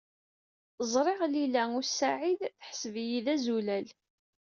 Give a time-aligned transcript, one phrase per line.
[0.91, 3.87] Ẓriɣ Lila u Saɛid teḥseb-iyi d azulal.